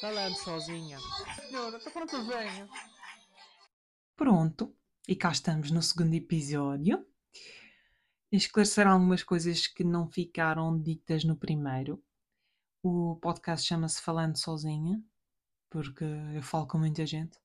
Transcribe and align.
Falando 0.00 0.36
sozinha. 0.36 0.96
Senhora, 1.48 1.76
está 1.76 1.90
pronto 1.90 2.22
venho. 2.24 2.68
Pronto, 4.14 4.76
e 5.08 5.16
cá 5.16 5.32
estamos 5.32 5.72
no 5.72 5.82
segundo 5.82 6.14
episódio. 6.14 7.04
Esclarecer 8.30 8.86
algumas 8.86 9.24
coisas 9.24 9.66
que 9.66 9.82
não 9.82 10.08
ficaram 10.08 10.80
ditas 10.80 11.24
no 11.24 11.36
primeiro. 11.36 12.00
O 12.80 13.16
podcast 13.16 13.66
chama-se 13.66 14.00
Falando 14.00 14.36
Sozinha, 14.36 15.02
porque 15.68 16.04
eu 16.04 16.42
falo 16.44 16.68
com 16.68 16.78
muita 16.78 17.04
gente. 17.04 17.36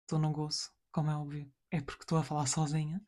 Estou 0.00 0.18
no 0.18 0.32
gozo, 0.32 0.70
como 0.90 1.10
é 1.10 1.16
óbvio. 1.16 1.52
É 1.70 1.82
porque 1.82 2.04
estou 2.04 2.16
a 2.16 2.24
falar 2.24 2.46
sozinha. 2.46 3.02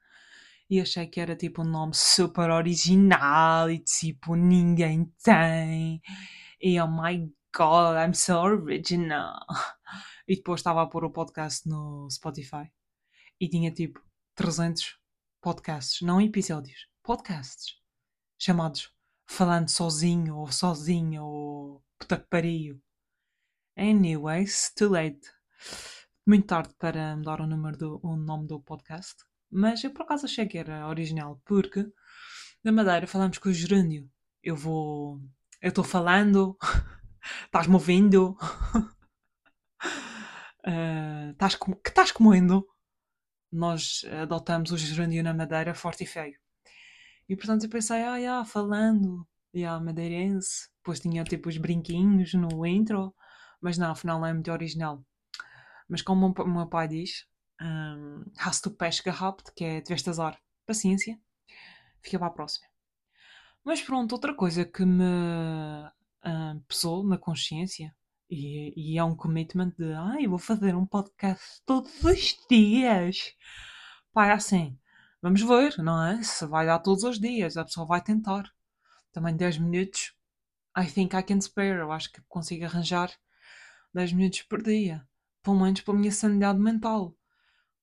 E 0.68 0.78
achei 0.78 1.06
que 1.06 1.20
era 1.20 1.34
tipo 1.34 1.62
um 1.62 1.70
nome 1.70 1.94
super 1.94 2.50
original 2.50 3.70
e 3.70 3.78
tipo 3.78 4.34
ninguém 4.34 5.06
tem. 5.22 6.02
E 6.60 6.78
oh 6.80 6.88
my 6.88 7.32
god, 7.56 7.96
I'm 7.96 8.14
so 8.14 8.38
original. 8.40 9.46
E 10.26 10.36
depois 10.36 10.60
estava 10.60 10.82
a 10.82 10.86
pôr 10.86 11.04
o 11.04 11.10
podcast 11.10 11.66
no 11.66 12.06
Spotify 12.10 12.70
e 13.40 13.48
tinha 13.48 13.72
tipo 13.72 14.00
300 14.34 14.98
podcasts, 15.40 16.02
não 16.02 16.20
episódios, 16.20 16.86
podcasts 17.02 17.76
chamados 18.38 18.92
Falando 19.26 19.68
Sozinho 19.68 20.36
ou 20.36 20.52
Sozinha 20.52 21.22
ou 21.22 21.82
Puta 21.98 22.16
que 22.16 22.28
pariu. 22.28 22.80
Anyways, 23.76 24.72
too 24.76 24.90
late. 24.90 25.20
Muito 26.26 26.46
tarde 26.46 26.72
para 26.78 27.16
mudar 27.16 27.40
o, 27.40 27.46
número 27.46 27.76
do, 27.76 28.00
o 28.02 28.16
nome 28.16 28.46
do 28.46 28.60
podcast, 28.60 29.16
mas 29.50 29.82
eu 29.82 29.92
por 29.92 30.02
acaso 30.02 30.26
achei 30.26 30.46
que 30.46 30.58
era 30.58 30.86
original 30.86 31.40
porque 31.44 31.84
na 32.62 32.70
Madeira 32.70 33.06
falamos 33.06 33.38
com 33.38 33.48
o 33.48 33.52
gerúndio. 33.52 34.08
Eu 34.42 34.54
vou. 34.54 35.20
Eu 35.60 35.70
estou 35.70 35.82
falando, 35.82 36.56
estás-me 37.44 37.74
ouvindo, 37.74 38.36
Ah, 40.64 41.30
estás 41.32 41.54
com... 41.56 41.74
que 41.74 41.88
estás 41.90 42.12
comendo? 42.12 42.66
Nós 43.50 44.04
adotamos 44.22 44.70
o 44.72 44.76
gerúndio 44.76 45.22
na 45.22 45.32
Madeira 45.34 45.74
forte 45.74 46.04
e 46.04 46.06
feio. 46.06 46.38
E 47.28 47.36
portanto 47.36 47.64
eu 47.64 47.70
pensei, 47.70 48.02
ah, 48.02 48.16
yeah, 48.16 48.44
falando, 48.44 49.26
yeah, 49.54 49.82
madeirense. 49.82 50.68
Depois 50.78 51.00
tinha 51.00 51.24
tipo 51.24 51.48
os 51.48 51.58
brinquinhos 51.58 52.34
no 52.34 52.66
intro, 52.66 53.14
mas 53.60 53.76
não, 53.78 53.90
afinal 53.92 54.18
não 54.20 54.26
é 54.26 54.32
muito 54.32 54.50
original. 54.52 55.04
Mas 55.88 56.02
como 56.02 56.26
o 56.26 56.46
meu 56.46 56.66
pai 56.66 56.88
diz, 56.88 57.26
um, 57.60 58.24
has 58.38 58.60
to 58.60 58.70
pesca 58.70 59.10
rápido, 59.10 59.52
que 59.54 59.64
é 59.64 59.80
tiveste 59.80 60.10
azar, 60.10 60.38
paciência, 60.66 61.18
fica 62.02 62.18
para 62.18 62.28
a 62.28 62.30
próxima. 62.30 62.66
Mas 63.64 63.82
pronto, 63.82 64.12
outra 64.12 64.34
coisa 64.34 64.64
que 64.64 64.84
me 64.84 65.04
uh, 66.24 66.60
pesou 66.66 67.04
na 67.06 67.18
consciência 67.18 67.94
e, 68.30 68.72
e 68.76 68.98
é 68.98 69.04
um 69.04 69.16
commitment 69.16 69.72
de 69.78 69.92
ai, 69.94 70.26
vou 70.26 70.38
fazer 70.38 70.74
um 70.74 70.86
podcast 70.86 71.62
todos 71.64 71.92
os 72.04 72.36
dias. 72.50 73.34
Pá, 74.12 74.28
é 74.28 74.32
assim, 74.32 74.78
vamos 75.22 75.40
ver, 75.42 75.78
não 75.78 76.04
é? 76.04 76.22
Se 76.22 76.46
vai 76.46 76.66
dar 76.66 76.78
todos 76.80 77.04
os 77.04 77.18
dias, 77.18 77.56
a 77.56 77.64
pessoa 77.64 77.86
vai 77.86 78.02
tentar. 78.02 78.44
Também 79.12 79.36
10 79.36 79.58
minutos, 79.58 80.14
I 80.76 80.86
think 80.86 81.16
I 81.16 81.22
can 81.22 81.40
spare. 81.40 81.78
Eu 81.80 81.92
acho 81.92 82.12
que 82.12 82.20
consigo 82.28 82.64
arranjar 82.64 83.10
10 83.94 84.12
minutos 84.12 84.42
por 84.42 84.62
dia. 84.62 85.06
Pelo 85.42 85.60
menos 85.60 85.80
para 85.80 85.94
a 85.94 85.96
minha 85.96 86.12
sanidade 86.12 86.58
mental. 86.58 87.16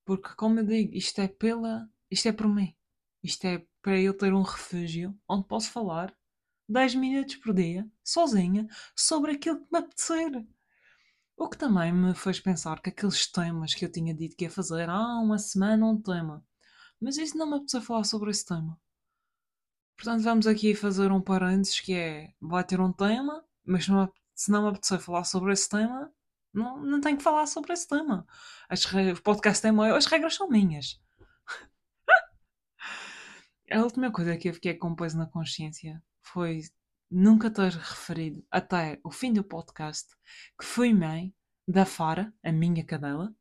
Porque, 0.05 0.35
como 0.35 0.59
eu 0.59 0.65
digo, 0.65 0.93
isto 0.93 1.19
é 1.19 1.27
pela. 1.27 1.89
Isto 2.11 2.29
é 2.29 2.31
por 2.31 2.47
mim. 2.47 2.75
Isto 3.23 3.45
é 3.45 3.65
para 3.81 3.99
eu 3.99 4.15
ter 4.15 4.33
um 4.33 4.43
refúgio 4.43 5.17
onde 5.27 5.47
posso 5.47 5.71
falar 5.71 6.15
10 6.67 6.95
minutos 6.95 7.35
por 7.37 7.53
dia, 7.53 7.87
sozinha, 8.03 8.67
sobre 8.95 9.33
aquilo 9.33 9.59
que 9.59 9.67
me 9.71 9.79
apetecer. 9.79 10.45
O 11.37 11.49
que 11.49 11.57
também 11.57 11.91
me 11.91 12.15
fez 12.15 12.39
pensar 12.39 12.81
que 12.81 12.89
aqueles 12.89 13.29
temas 13.31 13.73
que 13.73 13.85
eu 13.85 13.91
tinha 13.91 14.13
dito 14.13 14.35
que 14.35 14.45
ia 14.45 14.49
fazer 14.49 14.89
há 14.89 14.95
ah, 14.95 15.19
uma 15.19 15.37
semana 15.37 15.85
um 15.85 16.01
tema. 16.01 16.43
Mas 16.99 17.17
isso 17.17 17.37
não 17.37 17.47
me 17.47 17.55
apeteceu 17.57 17.81
falar 17.81 18.03
sobre 18.05 18.31
esse 18.31 18.45
tema. 18.45 18.79
Portanto, 19.97 20.23
vamos 20.23 20.47
aqui 20.47 20.75
fazer 20.75 21.11
um 21.11 21.21
parênteses 21.21 21.79
que 21.79 21.93
é, 21.93 22.33
vai 22.41 22.63
ter 22.63 22.79
um 22.79 22.91
tema, 22.91 23.43
mas 23.65 23.87
não, 23.87 24.11
se 24.33 24.51
não 24.51 24.63
me 24.63 24.69
apetecer 24.69 24.99
falar 24.99 25.23
sobre 25.23 25.53
esse 25.53 25.69
tema, 25.69 26.11
não, 26.53 26.81
não 26.81 27.01
tenho 27.01 27.17
que 27.17 27.23
falar 27.23 27.45
sobre 27.47 27.73
esse 27.73 27.87
tema. 27.87 28.25
As, 28.69 28.85
o 28.85 29.21
podcast 29.23 29.65
é 29.67 29.71
meu, 29.71 29.95
as 29.95 30.05
regras 30.05 30.35
são 30.35 30.49
minhas. 30.49 30.99
A 33.71 33.81
última 33.81 34.11
coisa 34.11 34.37
que 34.37 34.49
eu 34.49 34.53
fiquei 34.53 34.75
com 34.75 34.95
peso 34.95 35.17
na 35.17 35.25
consciência 35.25 36.01
foi 36.25 36.61
nunca 37.09 37.49
ter 37.49 37.71
referido 37.71 38.45
até 38.51 38.99
o 39.03 39.11
fim 39.11 39.31
do 39.31 39.43
podcast 39.43 40.09
que 40.59 40.65
fui 40.65 40.93
mãe 40.93 41.33
da 41.67 41.85
Fara, 41.85 42.33
a 42.43 42.51
minha 42.51 42.83
cadela, 42.83 43.33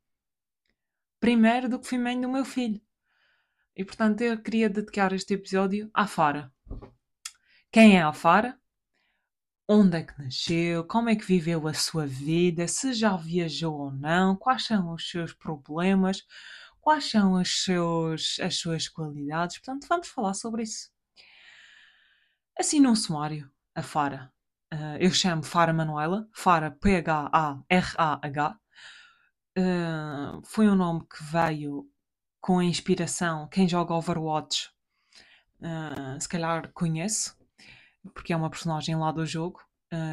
primeiro 1.21 1.69
do 1.69 1.79
que 1.79 1.89
fui 1.89 1.99
mãe 1.99 2.21
do 2.21 2.29
meu 2.29 2.45
filho. 2.45 2.81
E 3.77 3.85
portanto 3.85 4.21
eu 4.21 4.41
queria 4.41 4.71
dedicar 4.71 5.13
este 5.13 5.35
episódio 5.35 5.91
à 5.93 6.07
Fara. 6.07 6.53
Quem 7.73 7.97
é 7.97 8.03
a 8.03 8.13
Fara? 8.13 8.59
Onde 9.67 9.97
é 9.97 10.03
que 10.03 10.23
nasceu? 10.23 10.85
Como 10.85 11.09
é 11.09 11.17
que 11.17 11.25
viveu 11.25 11.67
a 11.67 11.75
sua 11.75 12.07
vida? 12.07 12.69
Se 12.69 12.93
já 12.93 13.17
viajou 13.17 13.75
ou 13.75 13.91
não? 13.91 14.37
Quais 14.37 14.67
são 14.67 14.93
os 14.93 15.09
seus 15.09 15.33
problemas? 15.33 16.23
Quais 16.81 17.11
são 17.11 17.35
as, 17.37 17.49
seus, 17.49 18.39
as 18.41 18.57
suas 18.57 18.89
qualidades? 18.89 19.59
Portanto, 19.59 19.87
vamos 19.89 20.09
falar 20.09 20.35
sobre 20.35 20.65
isso. 20.65 20.94
Assim, 22.59 22.79
num 22.79 22.95
sumário, 22.95 23.51
a 23.75 23.83
Fara. 23.83 24.33
Uh, 24.73 24.97
eu 25.01 25.11
chamo 25.11 25.43
Fara 25.43 25.73
Manuela, 25.73 26.29
Fara 26.33 26.71
P-H-A-R-A-H. 26.71 28.59
Uh, 29.59 30.43
foi 30.45 30.69
um 30.69 30.77
nome 30.77 31.01
que 31.01 31.23
veio 31.25 31.89
com 32.41 32.61
a 32.61 32.65
inspiração. 32.65 33.49
Quem 33.49 33.69
joga 33.69 33.95
Overwatch, 33.95 34.71
uh, 35.61 36.21
se 36.21 36.29
calhar 36.29 36.71
conhece, 36.73 37.35
porque 38.15 38.33
é 38.33 38.37
uma 38.37 38.51
personagem 38.51 38.95
lá 38.97 39.11
do 39.11 39.27
jogo. 39.27 39.61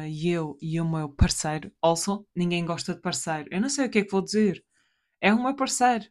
e 0.08 0.28
eu 0.30 0.56
e 0.60 0.80
o 0.80 0.84
meu 0.88 1.08
parceiro, 1.08 1.72
also, 1.80 2.26
ninguém 2.36 2.64
gosta 2.64 2.94
de 2.94 3.00
parceiro. 3.00 3.48
Eu 3.52 3.60
não 3.60 3.68
sei 3.68 3.86
o 3.86 3.90
que 3.90 3.98
é 4.00 4.04
que 4.04 4.10
vou 4.12 4.22
dizer. 4.22 4.64
É 5.20 5.32
o 5.34 5.42
meu 5.42 5.56
parceiro. 5.56 6.06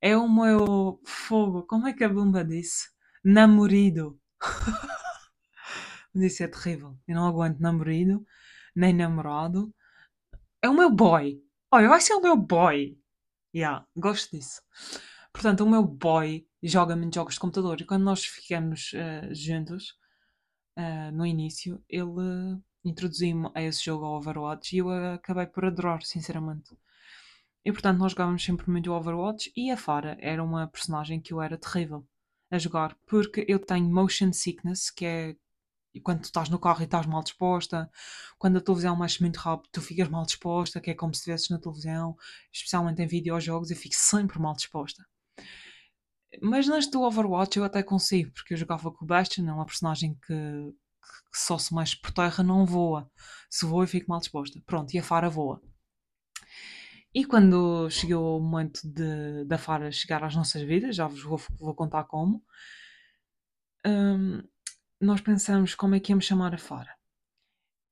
É 0.00 0.16
o 0.16 0.28
meu 0.28 1.00
fogo. 1.04 1.64
Como 1.66 1.88
é 1.88 1.92
que 1.92 2.04
a 2.04 2.08
bomba 2.08 2.44
disse? 2.44 2.88
Namorido. 3.24 4.20
Mas 6.14 6.32
isso 6.32 6.42
é 6.42 6.48
terrível. 6.48 6.96
Eu 7.06 7.16
não 7.16 7.26
aguento 7.26 7.58
namorado, 7.60 8.26
nem 8.74 8.92
namorado. 8.92 9.74
É 10.60 10.68
o 10.68 10.74
meu 10.74 10.90
boy. 10.90 11.42
Olha, 11.70 11.88
vai 11.88 12.00
ser 12.00 12.14
o 12.14 12.20
meu 12.20 12.36
boy. 12.36 12.98
Yeah, 13.54 13.86
gosto 13.96 14.36
disso. 14.36 14.62
Portanto, 15.32 15.64
o 15.64 15.70
meu 15.70 15.82
boy 15.82 16.46
joga 16.62 16.94
muitos 16.94 17.14
jogos 17.16 17.34
de 17.34 17.40
computador. 17.40 17.80
E 17.80 17.84
quando 17.84 18.04
nós 18.04 18.24
ficamos 18.24 18.92
uh, 18.92 19.34
juntos, 19.34 19.96
uh, 20.78 21.12
no 21.12 21.26
início, 21.26 21.82
ele 21.88 22.02
uh, 22.04 22.62
introduziu-me 22.84 23.50
a 23.54 23.62
esse 23.62 23.84
jogo 23.84 24.04
ao 24.04 24.16
Overwatch 24.16 24.74
e 24.74 24.78
eu 24.78 24.90
acabei 25.14 25.46
por 25.46 25.64
adorar, 25.64 26.02
sinceramente. 26.02 26.76
E 27.64 27.72
portanto, 27.72 27.98
nós 27.98 28.12
jogávamos 28.12 28.44
sempre 28.44 28.68
muito 28.70 28.92
Overwatch 28.92 29.52
e 29.56 29.70
a 29.70 29.76
Fara 29.76 30.16
era 30.20 30.42
uma 30.42 30.66
personagem 30.66 31.20
que 31.20 31.32
eu 31.32 31.40
era 31.40 31.56
terrível 31.56 32.06
a 32.50 32.58
jogar, 32.58 32.96
porque 33.06 33.44
eu 33.48 33.58
tenho 33.58 33.88
motion 33.88 34.32
sickness, 34.32 34.90
que 34.90 35.06
é 35.06 35.36
e 35.94 36.00
quando 36.00 36.20
tu 36.20 36.24
estás 36.24 36.48
no 36.48 36.58
carro 36.58 36.80
e 36.80 36.84
estás 36.84 37.06
mal 37.06 37.22
disposta, 37.22 37.90
quando 38.38 38.58
a 38.58 38.60
televisão 38.60 38.96
mexe 38.96 39.20
muito 39.20 39.36
rápido, 39.38 39.68
tu 39.72 39.80
ficas 39.80 40.08
mal 40.08 40.24
disposta, 40.24 40.80
que 40.80 40.90
é 40.90 40.94
como 40.94 41.14
se 41.14 41.20
estivesses 41.20 41.50
na 41.50 41.58
televisão, 41.58 42.16
especialmente 42.52 43.02
em 43.02 43.06
videojogos, 43.06 43.70
eu 43.70 43.76
fico 43.76 43.94
sempre 43.96 44.38
mal 44.38 44.54
disposta. 44.54 45.04
Mas 46.40 46.66
nas 46.66 46.86
do 46.86 47.02
Overwatch 47.02 47.58
eu 47.58 47.64
até 47.64 47.82
consigo, 47.82 48.32
porque 48.32 48.54
eu 48.54 48.58
jogava 48.58 48.90
com 48.90 49.04
o 49.04 49.08
Bastion, 49.08 49.46
é 49.48 49.52
uma 49.52 49.66
personagem 49.66 50.14
que, 50.26 50.34
que 51.32 51.38
só 51.38 51.58
se 51.58 51.74
mexe 51.74 51.96
por 52.00 52.10
terra 52.12 52.42
não 52.42 52.64
voa. 52.64 53.10
Se 53.50 53.66
voa 53.66 53.84
eu 53.84 53.88
fico 53.88 54.08
mal 54.10 54.20
disposta. 54.20 54.60
Pronto, 54.66 54.94
e 54.94 54.98
a 54.98 55.02
Fara 55.02 55.28
voa. 55.28 55.60
E 57.14 57.24
quando 57.26 57.90
chegou 57.90 58.38
o 58.38 58.42
momento 58.42 58.80
de, 58.84 59.44
da 59.44 59.58
Fara 59.58 59.92
chegar 59.92 60.24
às 60.24 60.34
nossas 60.34 60.62
vidas, 60.62 60.96
já 60.96 61.06
vos 61.06 61.22
vou, 61.22 61.40
vou 61.58 61.74
contar 61.74 62.04
como, 62.04 62.42
hum, 63.86 64.42
nós 65.02 65.20
pensamos 65.20 65.74
como 65.74 65.96
é 65.96 66.00
que 66.00 66.12
íamos 66.12 66.24
chamar 66.24 66.54
a 66.54 66.58
Fara. 66.58 66.96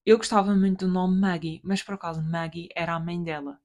Eu 0.06 0.16
gostava 0.16 0.54
muito 0.54 0.86
do 0.86 0.92
nome 0.92 1.20
Maggie, 1.20 1.60
mas 1.64 1.82
por 1.82 1.94
acaso 1.94 2.22
Maggie 2.22 2.68
era 2.74 2.94
a 2.94 3.00
mãe 3.00 3.20
dela. 3.20 3.60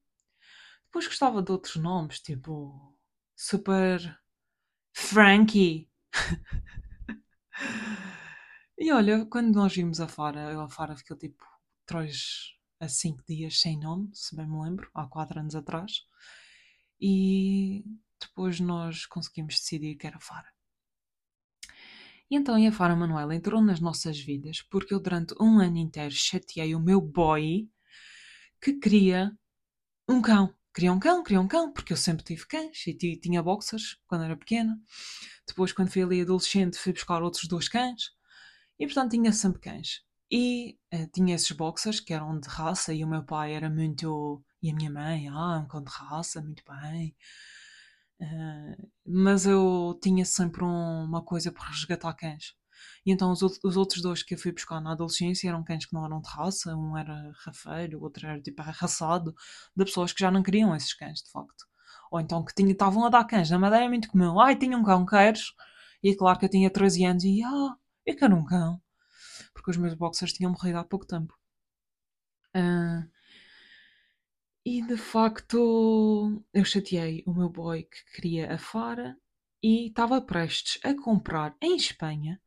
Depois 0.86 1.08
gostava 1.08 1.44
de 1.44 1.52
outros 1.52 1.76
nomes, 1.76 2.20
tipo 2.20 2.98
Super 3.36 4.20
Frankie. 4.94 5.88
e 8.78 8.92
olha, 8.92 9.26
quando 9.28 9.54
nós 9.54 9.76
vimos 9.76 10.02
a 10.02 10.08
Fara, 10.08 10.52
eu 10.52 10.62
a 10.62 10.68
Fara 10.68 10.96
ficou 10.96 11.16
tipo 11.16 11.44
3 11.86 12.56
a 12.80 12.88
5 12.90 13.24
dias 13.28 13.60
sem 13.62 13.80
nome, 13.80 14.10
se 14.14 14.36
bem 14.36 14.48
me 14.48 14.60
lembro, 14.60 14.90
há 14.94 15.06
4 15.06 15.40
anos 15.40 15.56
atrás. 15.56 16.08
E 17.00 17.84
depois 18.20 18.60
nós 18.60 19.06
conseguimos 19.06 19.60
decidir 19.60 19.96
que 19.96 20.08
era 20.08 20.20
Fara. 20.20 20.55
E 22.30 22.36
então 22.36 22.56
a 22.56 22.72
Fara 22.72 22.95
Manuela 22.95 23.36
entrou 23.36 23.62
nas 23.62 23.80
nossas 23.80 24.19
vidas 24.19 24.62
porque 24.69 24.94
eu 24.94 25.00
durante 25.00 25.33
um 25.42 25.60
ano 25.60 25.77
inteiro 25.77 26.13
chateei 26.13 26.75
o 26.75 26.80
meu 26.80 27.01
boy 27.01 27.69
que 28.62 28.74
queria 28.74 29.31
um 30.10 30.22
cão. 30.22 30.54
Queria 30.74 30.94
um 30.94 31.00
cão, 31.00 31.24
queria 31.24 31.42
um 31.42 31.48
cão, 31.48 31.72
porque 31.74 31.94
eu 31.94 31.98
sempre 31.98 32.24
tive 32.25 32.48
cães 32.48 32.88
e 32.88 32.94
ti- 32.94 33.18
tinha 33.18 33.44
boxers 33.44 33.98
quando 34.07 34.25
era 34.25 34.38
pequena. 34.38 34.80
Depois, 35.48 35.74
quando 35.74 35.92
fui 35.92 36.04
ali 36.04 36.22
adolescente, 36.22 36.77
fui 36.77 36.94
buscar 36.94 37.24
outros 37.24 37.48
dois 37.48 37.69
cães. 37.69 38.12
E, 38.80 38.86
portanto, 38.86 39.12
tinha 39.12 39.31
sempre 39.33 39.62
cães. 39.62 40.01
E 40.31 40.77
eh, 40.92 41.07
tinha 41.13 41.36
esses 41.36 41.51
boxers 41.51 42.00
que 42.00 42.13
eram 42.13 42.39
de 42.39 42.48
raça 42.50 42.94
e 42.94 43.04
o 43.04 43.07
meu 43.07 43.24
pai 43.24 43.54
era 43.54 43.69
muito... 43.69 44.44
E 44.62 44.72
a 44.72 44.75
minha 44.75 44.92
mãe, 44.92 45.27
ah, 45.30 45.60
um 45.63 45.68
cão 45.68 45.83
de 45.83 45.92
raça, 45.92 46.42
muito 46.42 46.63
bem. 46.68 47.16
Eh, 48.20 48.78
mas 49.06 49.46
eu 49.46 49.98
tinha 50.02 50.26
sempre 50.26 50.64
um- 50.64 51.04
uma 51.06 51.22
coisa 51.24 51.52
por 51.52 51.64
resgatar 51.66 52.14
cães. 52.14 52.54
E 53.06 53.12
então 53.12 53.32
os, 53.32 53.42
os 53.42 53.78
outros 53.78 54.02
dois 54.02 54.24
que 54.24 54.34
eu 54.36 54.38
fui 54.40 54.52
buscar 54.52 54.82
na 54.82 54.92
adolescência 54.94 55.48
eram 55.50 55.64
cães 55.64 55.86
que 55.86 55.94
não 55.94 56.06
eram 56.06 56.22
de 56.22 56.30
raça, 56.30 56.76
um 56.76 56.98
era 56.98 57.32
rafeiro, 57.46 58.00
o 58.00 58.04
outro 58.04 58.26
era 58.28 58.42
tipo 58.42 58.62
arraçado, 58.62 59.34
de 59.76 59.86
pessoas 59.86 60.14
que 60.14 60.20
já 60.22 60.32
não 60.32 60.44
queriam 60.44 60.76
esses 60.76 60.94
cães, 60.94 61.22
de 61.24 61.32
facto. 61.32 61.66
Ou 62.12 62.20
então 62.20 62.44
que 62.44 62.62
estavam 62.64 63.06
a 63.06 63.10
dar 63.10 63.26
cães. 63.26 63.50
Na 63.50 63.60
Madeira 63.60 63.86
é 63.86 63.90
muito 63.90 64.10
comum. 64.10 64.40
Ai, 64.40 64.56
tinha 64.58 64.78
um 64.78 64.84
cão, 64.84 65.06
queres? 65.06 65.52
E 66.04 66.16
claro 66.16 66.40
que 66.40 66.46
eu 66.46 66.50
tinha 66.50 66.70
13 66.70 67.04
anos 67.06 67.24
e, 67.24 67.42
ah, 67.44 67.76
eu 68.06 68.16
quero 68.16 68.36
um 68.36 68.46
cão. 68.46 68.82
Porque 69.54 69.72
os 69.72 69.78
meus 69.78 69.96
boxers 69.96 70.34
tinham 70.34 70.52
morrido 70.52 70.80
há 70.80 70.84
pouco 70.86 71.06
tempo. 71.08 71.34
Ah, 72.54 73.08
e 74.66 74.82
de 74.82 74.98
facto, 74.98 76.44
eu 76.52 76.66
chateei 76.66 77.24
o 77.28 77.34
meu 77.34 77.50
boy 77.50 77.84
que 77.84 78.04
queria 78.16 78.52
a 78.52 78.58
Fara 78.58 79.16
e 79.62 79.88
estava 79.88 80.20
prestes 80.20 80.80
a 80.84 80.96
comprar 80.96 81.56
em 81.62 81.76
Espanha 81.76 82.42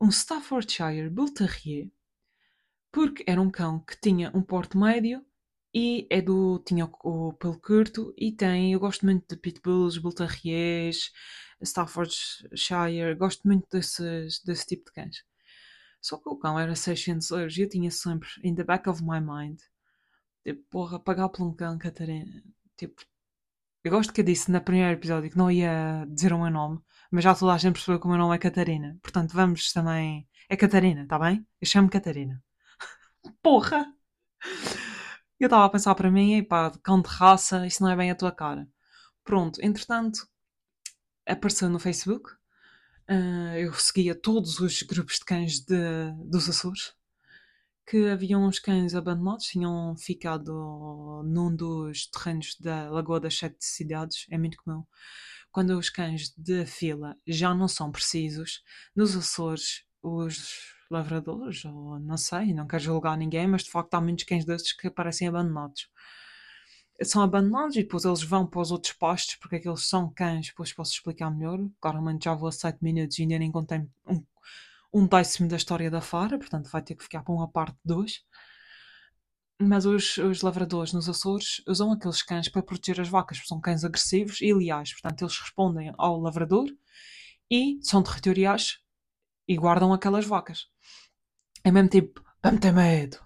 um 0.00 0.08
Staffordshire 0.08 1.10
Bull 1.10 1.34
Terrier 1.34 1.90
porque 2.92 3.24
era 3.26 3.42
um 3.42 3.50
cão 3.50 3.80
que 3.80 4.00
tinha 4.00 4.30
um 4.32 4.42
porte 4.42 4.76
médio 4.76 5.26
e 5.74 6.06
é 6.08 6.22
do 6.22 6.60
tinha 6.60 6.88
o, 7.02 7.32
pelo 7.32 7.60
curto 7.60 8.14
e 8.16 8.30
tem 8.30 8.72
eu 8.72 8.78
gosto 8.78 9.04
muito 9.04 9.26
de 9.28 9.40
pitbulls, 9.40 9.98
bull 9.98 10.12
terriers, 10.12 11.10
Staffordshire, 11.60 13.14
gosto 13.18 13.46
muito 13.46 13.66
desses, 13.72 14.40
desse 14.44 14.66
tipo 14.66 14.84
de 14.84 14.92
cães. 14.92 15.24
Só 16.00 16.16
que 16.16 16.28
o 16.28 16.36
cão 16.36 16.58
era 16.58 16.76
600 16.76 17.28
euros 17.32 17.56
e 17.58 17.62
eu 17.62 17.68
tinha 17.68 17.90
sempre 17.90 18.28
in 18.44 18.54
the 18.54 18.62
back 18.62 18.88
of 18.88 19.02
my 19.02 19.20
mind 19.20 19.58
tipo, 20.46 20.62
porra, 20.70 21.00
pagar 21.00 21.28
por 21.28 21.42
um 21.46 21.52
cão, 21.54 21.78
Catarina. 21.78 22.42
Tipo, 22.76 23.02
eu 23.84 23.90
gosto 23.90 24.12
que 24.12 24.20
eu 24.20 24.24
disse 24.24 24.50
no 24.50 24.60
primeiro 24.60 24.92
episódio 24.92 25.30
que 25.30 25.38
não 25.38 25.50
ia 25.50 26.06
dizer 26.10 26.32
o 26.32 26.38
meu 26.40 26.50
nome, 26.50 26.80
mas 27.10 27.24
já 27.24 27.34
toda 27.34 27.52
a 27.54 27.58
gente 27.58 27.74
percebeu 27.74 28.00
que 28.00 28.06
o 28.06 28.10
meu 28.10 28.18
nome 28.18 28.34
é 28.36 28.38
Catarina. 28.38 28.98
Portanto, 29.02 29.32
vamos 29.34 29.72
também. 29.72 30.28
É 30.48 30.56
Catarina, 30.56 31.06
tá 31.08 31.18
bem? 31.18 31.46
Eu 31.60 31.66
chamo 31.66 31.90
Catarina. 31.90 32.42
Porra! 33.42 33.92
Eu 35.40 35.46
estava 35.46 35.64
a 35.66 35.70
pensar 35.70 35.94
para 35.94 36.10
mim, 36.10 36.42
pá, 36.44 36.70
cão 36.82 37.00
de 37.02 37.08
raça, 37.08 37.66
isso 37.66 37.82
não 37.82 37.90
é 37.90 37.96
bem 37.96 38.10
a 38.10 38.14
tua 38.14 38.32
cara. 38.32 38.68
Pronto, 39.24 39.60
entretanto, 39.62 40.26
apareceu 41.26 41.68
no 41.68 41.78
Facebook. 41.78 42.30
ah, 43.08 43.58
eu 43.58 43.72
seguia 43.74 44.14
todos 44.14 44.60
os 44.60 44.82
grupos 44.82 45.16
de 45.18 45.24
cães 45.24 45.60
de, 45.60 45.76
dos 46.24 46.48
Açores. 46.48 46.95
Que 47.88 48.08
haviam 48.08 48.44
uns 48.44 48.58
cães 48.58 48.96
abandonados, 48.96 49.46
tinham 49.46 49.96
ficado 49.96 51.22
num 51.24 51.54
dos 51.54 52.08
terrenos 52.08 52.56
da 52.58 52.90
Lagoa 52.90 53.20
das 53.20 53.38
Sete 53.38 53.64
Cidades, 53.64 54.26
é 54.28 54.36
muito 54.36 54.56
comum. 54.56 54.84
Quando 55.52 55.78
os 55.78 55.88
cães 55.88 56.34
de 56.36 56.66
fila 56.66 57.16
já 57.26 57.54
não 57.54 57.68
são 57.68 57.92
precisos, 57.92 58.64
nos 58.94 59.16
Açores, 59.16 59.84
os 60.02 60.74
lavradores, 60.90 61.64
ou 61.64 61.98
não 62.00 62.16
sei, 62.16 62.52
não 62.52 62.66
quero 62.66 62.82
julgar 62.82 63.16
ninguém, 63.16 63.46
mas 63.46 63.62
de 63.62 63.70
facto 63.70 63.94
há 63.94 64.00
muitos 64.00 64.24
cães 64.24 64.44
desses 64.44 64.72
que 64.72 64.90
parecem 64.90 65.28
abandonados. 65.28 65.88
São 67.02 67.22
abandonados 67.22 67.76
e 67.76 67.82
depois 67.82 68.04
eles 68.04 68.22
vão 68.22 68.46
para 68.46 68.60
os 68.62 68.70
outros 68.72 68.94
postos, 68.94 69.36
porque 69.36 69.56
aqueles 69.56 69.86
são 69.88 70.12
cães, 70.12 70.48
depois 70.48 70.72
posso 70.72 70.92
explicar 70.92 71.30
melhor. 71.30 71.60
Claramente 71.80 72.24
já 72.24 72.34
vou 72.34 72.48
a 72.48 72.52
7 72.52 72.78
minutos 72.82 73.18
e 73.18 73.22
ainda 73.22 73.38
nem 73.38 73.52
contei 73.52 73.78
um, 74.08 74.24
um 74.96 75.06
décimo 75.06 75.46
da 75.46 75.56
história 75.56 75.90
da 75.90 76.00
Fara, 76.00 76.38
portanto 76.38 76.70
vai 76.70 76.80
ter 76.80 76.94
que 76.94 77.02
ficar 77.02 77.22
para 77.22 77.34
uma 77.34 77.46
parte 77.46 77.76
2. 77.84 78.24
Mas 79.60 79.84
os, 79.84 80.16
os 80.16 80.40
lavradores 80.40 80.94
nos 80.94 81.06
Açores 81.06 81.62
usam 81.68 81.92
aqueles 81.92 82.22
cães 82.22 82.48
para 82.48 82.62
proteger 82.62 83.02
as 83.02 83.08
vacas, 83.08 83.36
porque 83.38 83.48
são 83.48 83.60
cães 83.60 83.84
agressivos 83.84 84.40
e 84.40 84.54
leais. 84.54 84.92
Portanto, 84.92 85.22
eles 85.22 85.38
respondem 85.38 85.92
ao 85.98 86.18
lavrador 86.18 86.66
e 87.50 87.78
são 87.82 88.02
territoriais 88.02 88.78
e 89.46 89.54
guardam 89.56 89.92
aquelas 89.92 90.24
vacas. 90.24 90.66
É 91.62 91.70
mesmo 91.70 91.90
tipo, 91.90 92.22
vamos 92.42 92.60
ter 92.60 92.72
medo. 92.72 93.18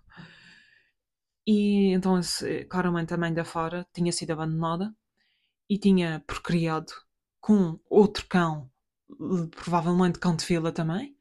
E 1.47 1.93
então, 1.93 2.19
esse, 2.19 2.65
claramente, 2.65 3.15
a 3.15 3.17
mãe 3.17 3.33
da 3.33 3.45
Fara 3.45 3.87
tinha 3.93 4.13
sido 4.13 4.33
abandonada 4.33 4.93
e 5.69 5.79
tinha 5.79 6.23
procriado 6.27 6.93
com 7.41 7.79
outro 7.89 8.27
cão, 8.29 8.69
provavelmente 9.53 10.19
cão 10.19 10.35
de 10.35 10.45
fila 10.45 10.73
também, 10.73 11.17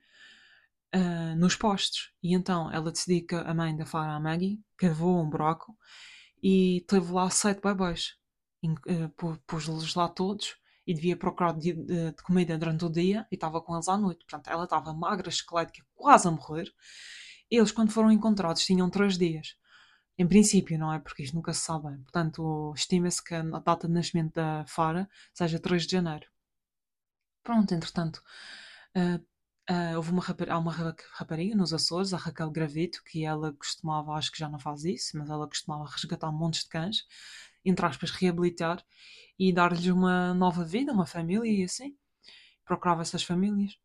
ah, 0.93 1.35
nos 1.35 1.55
postos. 1.55 2.11
E 2.23 2.33
então 2.35 2.71
ela 2.71 2.91
decidiu 2.91 3.25
que 3.27 3.35
a 3.35 3.53
mãe 3.53 3.75
da 3.75 3.85
Fara, 3.85 4.13
a 4.13 4.19
Maggie, 4.19 4.61
cavou 4.77 5.21
um 5.21 5.29
buraco 5.29 5.77
e 6.43 6.83
teve 6.87 7.11
lá 7.11 7.29
sete 7.29 7.61
bebês. 7.61 8.15
In- 8.63 8.75
ah, 8.89 9.09
pô- 9.17 9.37
Pôs-los 9.47 9.95
lá 9.95 10.07
todos 10.09 10.55
e 10.87 10.93
devia 10.93 11.17
procurar 11.17 11.53
de, 11.53 11.73
de- 11.73 12.11
de 12.13 12.23
comida 12.23 12.57
durante 12.57 12.85
o 12.85 12.89
dia 12.91 13.27
e 13.31 13.35
estava 13.35 13.61
com 13.61 13.75
eles 13.75 13.87
à 13.89 13.97
noite. 13.97 14.25
Portanto, 14.25 14.49
ela 14.49 14.63
estava 14.65 14.93
magra, 14.93 15.29
esquelética, 15.29 15.85
quase 15.95 16.27
a 16.27 16.31
morrer. 16.31 16.71
Eles, 17.51 17.71
quando 17.71 17.91
foram 17.91 18.11
encontrados, 18.11 18.65
tinham 18.65 18.89
três 18.89 19.17
dias. 19.17 19.55
Em 20.17 20.27
princípio, 20.27 20.77
não 20.79 20.93
é? 20.93 20.99
Porque 20.99 21.23
isto 21.23 21.35
nunca 21.35 21.53
se 21.53 21.61
sabe. 21.61 21.97
Portanto, 22.03 22.73
estima-se 22.75 23.23
que 23.23 23.33
a 23.35 23.43
data 23.43 23.87
de 23.87 23.93
nascimento 23.93 24.33
da 24.35 24.65
Fara 24.67 25.09
seja 25.33 25.59
3 25.59 25.85
de 25.87 25.93
janeiro. 25.93 26.27
Pronto, 27.43 27.73
entretanto, 27.73 28.21
ah, 28.95 29.19
ah, 29.69 29.93
houve 29.97 30.11
uma, 30.11 30.21
rapa- 30.23 30.45
há 30.49 30.57
uma 30.59 30.71
ra- 30.73 30.95
rapariga 31.13 31.55
nos 31.55 31.73
Açores, 31.73 32.13
a 32.13 32.17
Raquel 32.17 32.51
Gravito, 32.51 33.03
que 33.03 33.25
ela 33.25 33.53
costumava, 33.53 34.13
acho 34.13 34.31
que 34.31 34.39
já 34.39 34.49
não 34.49 34.59
faz 34.59 34.83
isso, 34.85 35.17
mas 35.17 35.29
ela 35.29 35.47
costumava 35.47 35.85
resgatar 35.89 36.31
montes 36.31 36.63
de 36.63 36.69
cães, 36.69 37.05
entre 37.65 37.85
aspas, 37.85 38.11
reabilitar 38.11 38.83
e 39.39 39.53
dar-lhes 39.53 39.85
uma 39.87 40.33
nova 40.33 40.65
vida, 40.65 40.91
uma 40.93 41.05
família 41.05 41.49
e 41.51 41.63
assim. 41.63 41.95
Procurava 42.65 43.01
essas 43.03 43.23
famílias. 43.23 43.77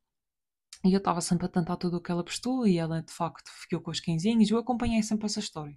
E 0.84 0.92
eu 0.92 0.98
estava 0.98 1.20
sempre 1.20 1.46
a 1.46 1.76
tudo 1.76 1.96
o 1.96 2.00
que 2.00 2.12
ela 2.12 2.24
postou 2.24 2.66
e 2.66 2.78
ela 2.78 3.02
de 3.02 3.12
facto 3.12 3.50
ficou 3.62 3.80
com 3.80 3.90
os 3.90 4.00
cãezinhos. 4.00 4.50
Eu 4.50 4.58
acompanhei 4.58 5.02
sempre 5.02 5.26
essa 5.26 5.40
história. 5.40 5.76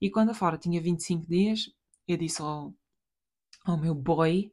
E 0.00 0.10
quando 0.10 0.30
a 0.30 0.34
Fara 0.34 0.58
tinha 0.58 0.80
25 0.82 1.26
dias, 1.26 1.70
eu 2.08 2.16
disse 2.16 2.42
ao, 2.42 2.74
ao 3.64 3.78
meu 3.78 3.94
boy: 3.94 4.52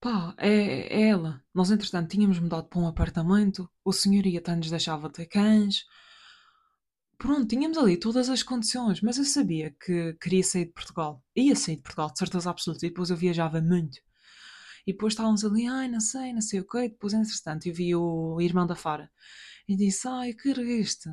pá, 0.00 0.34
é, 0.38 1.02
é 1.02 1.08
ela. 1.08 1.42
Nós 1.54 1.70
entretanto 1.70 2.10
tínhamos 2.10 2.38
mudado 2.38 2.68
para 2.68 2.80
um 2.80 2.88
apartamento, 2.88 3.70
o 3.84 3.92
senhorio 3.92 4.38
até 4.38 4.54
nos 4.54 4.70
deixava 4.70 5.10
ter 5.10 5.26
cães. 5.26 5.84
Pronto, 7.18 7.46
tínhamos 7.46 7.76
ali 7.76 7.98
todas 7.98 8.30
as 8.30 8.42
condições, 8.42 9.00
mas 9.02 9.18
eu 9.18 9.24
sabia 9.24 9.74
que 9.78 10.14
queria 10.14 10.42
sair 10.42 10.66
de 10.66 10.72
Portugal. 10.72 11.22
Ia 11.36 11.54
sair 11.54 11.76
de 11.76 11.82
Portugal, 11.82 12.10
de 12.12 12.18
certeza 12.18 12.50
absoluta, 12.50 12.86
e 12.86 12.88
depois 12.88 13.10
eu 13.10 13.16
viajava 13.16 13.60
muito. 13.60 13.98
E 14.86 14.92
depois 14.92 15.12
estávamos 15.12 15.44
ali, 15.44 15.66
ai, 15.66 15.88
não 15.88 16.00
sei, 16.00 16.32
não 16.32 16.40
sei 16.40 16.60
o 16.60 16.66
quê. 16.66 16.88
Depois, 16.88 17.12
entretanto, 17.12 17.66
eu 17.66 17.74
vi 17.74 17.94
o 17.94 18.40
irmão 18.40 18.66
da 18.66 18.74
Fara 18.74 19.10
e 19.68 19.76
disse, 19.76 20.08
ai, 20.08 20.32
que 20.34 20.48
era 20.50 20.62
este? 20.62 21.10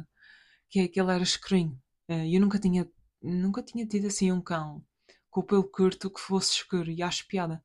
Que 0.70 0.80
é 0.82 0.88
que 0.88 1.00
ele 1.00 1.12
era 1.12 1.24
escurinho. 1.24 1.78
Eh, 2.08 2.36
eu 2.36 2.42
nunca 2.42 2.60
tinha, 2.60 2.90
nunca 3.22 3.62
tinha 3.64 3.86
tido 3.86 4.08
assim 4.08 4.32
um 4.32 4.42
cão 4.42 4.84
com 5.30 5.42
o 5.42 5.44
pelo 5.44 5.64
curto 5.70 6.10
que 6.10 6.20
fosse 6.20 6.54
escuro 6.54 6.90
e 6.90 7.04
acho 7.04 7.28
piada. 7.28 7.64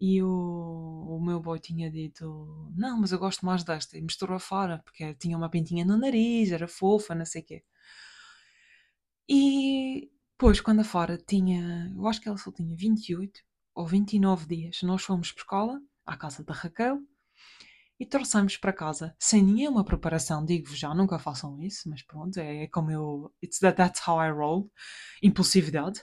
E 0.00 0.22
o, 0.22 0.28
o 0.28 1.20
meu 1.24 1.40
boy 1.40 1.58
tinha 1.58 1.90
dito, 1.90 2.70
não, 2.76 3.00
mas 3.00 3.12
eu 3.12 3.18
gosto 3.18 3.46
mais 3.46 3.64
desta. 3.64 3.96
E 3.96 4.02
misturou 4.02 4.36
a 4.36 4.40
Fara, 4.40 4.80
porque 4.84 5.14
tinha 5.14 5.36
uma 5.36 5.50
pintinha 5.50 5.84
no 5.84 5.96
nariz, 5.96 6.52
era 6.52 6.68
fofa, 6.68 7.14
não 7.14 7.24
sei 7.24 7.42
o 7.42 7.44
quê. 7.44 7.64
E 9.28 10.10
depois, 10.32 10.60
quando 10.60 10.80
a 10.80 10.84
Fara 10.84 11.16
tinha, 11.18 11.92
eu 11.96 12.06
acho 12.06 12.20
que 12.20 12.28
ela 12.28 12.36
só 12.36 12.52
tinha 12.52 12.76
28 12.76 13.40
ou 13.74 13.86
29 13.86 14.46
dias, 14.46 14.82
nós 14.82 15.02
fomos 15.02 15.32
buscá-la 15.32 15.80
à 16.04 16.16
casa 16.16 16.44
da 16.44 16.54
Raquel 16.54 17.00
e 17.98 18.04
trouxemos 18.06 18.56
para 18.56 18.72
casa 18.72 19.14
sem 19.18 19.42
nenhuma 19.42 19.84
preparação. 19.84 20.44
Digo-vos 20.44 20.78
já, 20.78 20.94
nunca 20.94 21.18
façam 21.18 21.60
isso, 21.62 21.88
mas 21.88 22.02
pronto, 22.02 22.38
é, 22.38 22.64
é 22.64 22.66
como 22.68 22.90
eu. 22.90 23.32
It's 23.42 23.58
that, 23.60 23.76
that's 23.76 24.06
how 24.06 24.20
I 24.20 24.30
roll. 24.30 24.70
Impulsividade. 25.22 26.02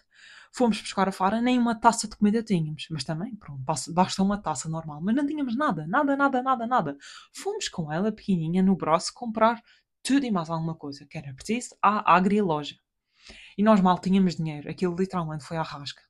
Fomos 0.55 0.79
buscar 0.81 1.09
a 1.09 1.11
Fara, 1.11 1.41
nem 1.41 1.57
uma 1.59 1.75
taça 1.75 2.07
de 2.07 2.15
comida 2.15 2.43
tínhamos, 2.43 2.87
mas 2.91 3.03
também, 3.03 3.35
pronto, 3.35 3.61
basta- 3.61 4.23
uma 4.23 4.37
taça 4.37 4.69
normal, 4.69 5.01
mas 5.01 5.15
não 5.15 5.25
tínhamos 5.25 5.55
nada, 5.57 5.85
nada, 5.87 6.15
nada, 6.15 6.41
nada, 6.43 6.67
nada. 6.67 6.97
Fomos 7.33 7.67
com 7.69 7.91
ela, 7.91 8.11
pequenininha, 8.11 8.61
no 8.63 8.75
braço, 8.75 9.13
comprar 9.13 9.61
tudo 10.03 10.25
e 10.25 10.31
mais 10.31 10.49
alguma 10.49 10.75
coisa 10.75 11.05
que 11.05 11.17
era 11.17 11.33
preciso 11.33 11.75
à 11.81 12.15
agri-loja. 12.15 12.75
E 13.57 13.63
nós 13.63 13.81
mal 13.81 13.99
tínhamos 13.99 14.35
dinheiro, 14.35 14.69
aquilo 14.69 14.95
literalmente 14.95 15.43
foi 15.45 15.57
à 15.57 15.63
rasca. 15.63 16.03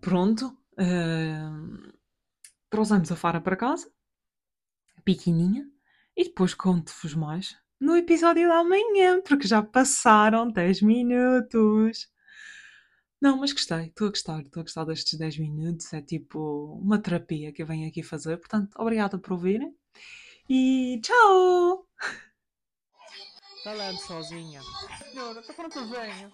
Pronto, 0.00 0.44
hum, 0.78 1.90
trouxemos 2.70 3.10
a 3.12 3.16
Fara 3.16 3.40
para 3.40 3.56
casa, 3.64 3.88
pequenininha, 5.04 5.66
e 6.16 6.24
depois 6.24 6.54
conto-vos 6.54 7.14
mais. 7.14 7.56
no 7.80 7.96
episódio 7.96 8.48
da 8.48 8.64
manhã, 8.64 9.20
porque 9.20 9.46
já 9.46 9.62
passaram 9.62 10.50
10 10.50 10.80
minutos. 10.80 12.08
Não, 13.24 13.38
mas 13.38 13.54
gostei, 13.54 13.86
estou 13.86 14.08
a 14.08 14.10
gostar, 14.10 14.42
estou 14.42 14.60
a 14.60 14.64
gostar 14.64 14.84
destes 14.84 15.18
10 15.18 15.38
minutos. 15.38 15.90
É 15.94 16.02
tipo 16.02 16.78
uma 16.82 16.98
terapia 17.00 17.54
que 17.54 17.62
eu 17.62 17.66
venho 17.66 17.88
aqui 17.88 18.02
fazer. 18.02 18.36
Portanto, 18.36 18.74
obrigada 18.78 19.18
por 19.18 19.32
ouvirem 19.32 19.74
e 20.46 21.00
tchau! 21.02 21.88
Falando 23.64 23.96
sozinha. 23.96 24.60
Senhora, 25.10 25.40
estou 25.40 25.54
falando 25.54 25.72
com 25.72 25.80
o 25.80 25.88
velho. 25.88 26.30